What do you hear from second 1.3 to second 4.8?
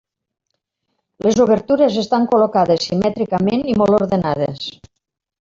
obertures estan col·locades simètricament i molt ordenades.